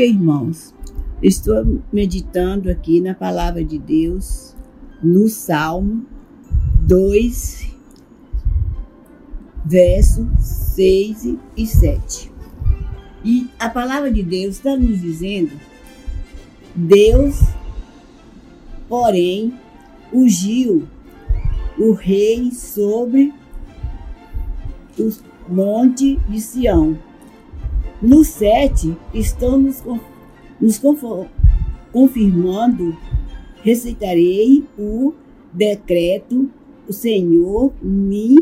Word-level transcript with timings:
irmãos, 0.00 0.74
estou 1.22 1.82
meditando 1.92 2.70
aqui 2.70 2.98
na 2.98 3.12
palavra 3.12 3.62
de 3.62 3.78
Deus, 3.78 4.56
no 5.02 5.28
Salmo 5.28 6.06
2, 6.80 7.76
versos 9.62 10.26
6 10.40 11.36
e 11.58 11.66
7. 11.66 12.32
E 13.22 13.50
a 13.58 13.68
palavra 13.68 14.10
de 14.10 14.22
Deus 14.22 14.56
está 14.56 14.74
nos 14.74 14.98
dizendo: 14.98 15.52
Deus, 16.74 17.42
porém, 18.88 19.52
ungiu 20.10 20.88
o 21.78 21.92
rei 21.92 22.50
sobre 22.50 23.34
o 24.98 25.10
monte 25.52 26.16
de 26.30 26.40
Sião. 26.40 27.09
No 28.02 28.24
7, 28.24 28.96
estão 29.12 29.58
nos, 29.58 30.80
confirmando, 31.92 32.96
receitarei 33.62 34.64
o 34.78 35.12
decreto, 35.52 36.50
o 36.88 36.92
Senhor 36.92 37.72
me 37.82 38.36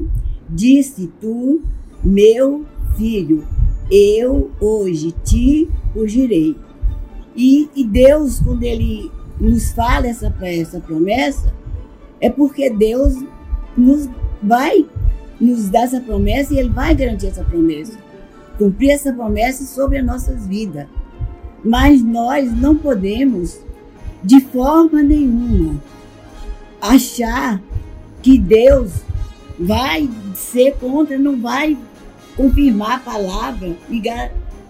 disse 0.48 1.10
tu, 1.20 1.60
meu 2.04 2.64
filho, 2.96 3.44
eu 3.91 4.50
hoje 4.60 5.12
te 5.24 5.68
ungirei. 5.94 6.55
E, 7.34 7.68
e 7.74 7.84
Deus, 7.84 8.40
quando 8.40 8.62
Ele 8.62 9.11
nos 9.40 9.72
fala 9.72 10.06
essa, 10.06 10.34
essa 10.42 10.80
promessa, 10.80 11.52
é 12.20 12.30
porque 12.30 12.70
Deus 12.70 13.14
nos 13.77 14.08
vai 14.42 14.86
nos 15.40 15.68
dar 15.68 15.84
essa 15.84 16.00
promessa 16.00 16.55
e 16.55 16.58
Ele 16.58 16.68
vai 16.68 16.94
garantir 16.94 17.27
essa 17.27 17.44
promessa. 17.44 17.98
Cumprir 18.59 18.91
essa 18.91 19.12
promessa 19.12 19.64
sobre 19.64 19.98
as 19.98 20.05
nossas 20.05 20.47
vidas. 20.47 20.87
Mas 21.64 22.03
nós 22.03 22.53
não 22.53 22.77
podemos, 22.77 23.61
de 24.23 24.41
forma 24.41 25.01
nenhuma, 25.01 25.81
achar 26.81 27.62
que 28.20 28.36
Deus 28.36 28.92
vai 29.59 30.09
ser 30.34 30.77
contra, 30.79 31.17
não 31.17 31.41
vai 31.41 31.79
confirmar 32.36 32.97
a 32.97 32.98
palavra. 32.98 33.77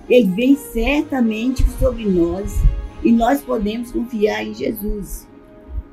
Ele 0.09 0.29
vem 0.35 0.57
certamente 0.57 1.65
sobre 1.79 2.05
nós 2.05 2.55
e 3.03 3.11
nós 3.11 3.41
podemos 3.41 3.91
confiar 3.91 4.45
em 4.45 4.55
Jesus. 4.55 5.27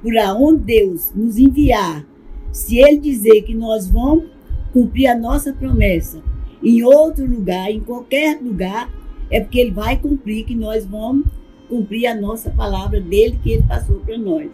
Por 0.02 0.18
aonde 0.18 0.64
Deus 0.64 1.12
nos 1.16 1.38
enviar, 1.38 2.06
se 2.52 2.78
Ele 2.78 2.98
dizer 2.98 3.42
que 3.44 3.56
nós 3.56 3.88
vamos 3.88 4.26
cumprir 4.72 5.08
a 5.08 5.18
nossa 5.18 5.54
promessa 5.54 6.22
em 6.66 6.83
outro 6.83 7.25
lugar, 7.25 7.69
em 7.71 7.80
qualquer 7.80 8.41
lugar, 8.41 8.91
é 9.30 9.39
porque 9.39 9.59
Ele 9.59 9.71
vai 9.71 9.97
cumprir 9.97 10.45
que 10.45 10.55
nós 10.55 10.85
vamos 10.85 11.27
cumprir 11.69 12.08
a 12.08 12.16
nossa 12.16 12.49
palavra 12.49 12.99
dele 12.99 13.39
que 13.41 13.52
Ele 13.52 13.63
passou 13.63 13.99
para 13.99 14.17
nós. 14.17 14.49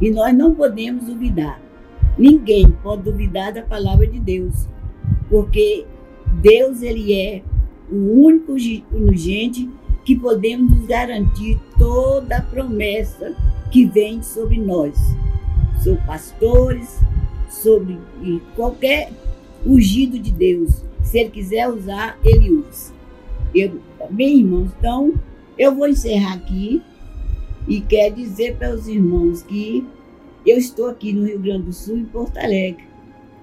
E 0.00 0.10
nós 0.10 0.36
não 0.36 0.54
podemos 0.54 1.04
duvidar. 1.04 1.60
Ninguém 2.18 2.70
pode 2.82 3.02
duvidar 3.02 3.52
da 3.52 3.62
palavra 3.62 4.06
de 4.06 4.18
Deus, 4.18 4.66
porque 5.28 5.84
Deus 6.40 6.82
ele 6.82 7.12
é 7.12 7.42
o 7.90 8.24
único 8.24 8.58
gente 8.58 9.68
que 10.04 10.16
podemos 10.16 10.70
nos 10.70 10.86
garantir 10.86 11.58
toda 11.78 12.38
a 12.38 12.42
promessa 12.42 13.34
que 13.70 13.84
vem 13.84 14.22
sobre 14.22 14.58
nós, 14.58 14.96
sobre 15.82 16.00
pastores, 16.06 17.00
sobre 17.50 17.98
qualquer 18.54 19.12
ungido 19.64 20.18
de 20.18 20.30
Deus. 20.30 20.84
Se 21.06 21.18
ele 21.18 21.30
quiser 21.30 21.68
usar, 21.68 22.18
ele 22.24 22.50
usa. 22.50 22.92
Eu, 23.54 23.80
bem, 24.10 24.40
irmãos, 24.40 24.70
então 24.76 25.14
eu 25.56 25.74
vou 25.74 25.88
encerrar 25.88 26.34
aqui 26.34 26.82
e 27.66 27.80
quero 27.80 28.16
dizer 28.16 28.56
para 28.56 28.74
os 28.74 28.86
irmãos 28.86 29.42
que 29.42 29.86
eu 30.44 30.58
estou 30.58 30.88
aqui 30.88 31.12
no 31.12 31.24
Rio 31.24 31.38
Grande 31.38 31.64
do 31.64 31.72
Sul, 31.72 31.96
em 31.98 32.04
Porto 32.04 32.36
Alegre, 32.36 32.84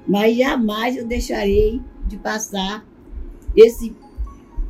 mas 0.08 0.38
jamais 0.38 0.96
eu 0.96 1.06
deixarei 1.06 1.82
de 2.06 2.18
passar 2.18 2.86
esse 3.56 3.96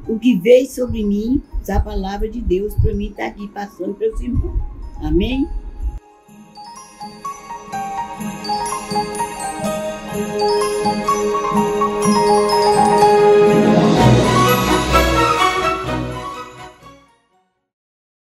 o 0.07 0.19
que 0.19 0.37
veio 0.37 0.67
sobre 0.67 1.03
mim, 1.03 1.41
a 1.67 1.79
palavra 1.79 2.29
de 2.29 2.41
Deus 2.41 2.75
para 2.75 2.93
mim 2.93 3.07
está 3.07 3.27
aqui 3.27 3.47
passando 3.47 3.93
para 3.93 4.13
os 4.13 4.21
irmãos. 4.21 4.59
Amém? 5.01 5.47